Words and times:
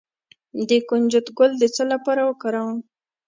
د 0.67 0.69
کنجد 0.89 1.27
ګل 1.37 1.51
د 1.57 1.63
څه 1.75 1.83
لپاره 1.91 2.21
وکاروم؟ 2.29 2.77